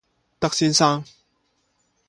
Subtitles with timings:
[0.39, 1.05] 德先生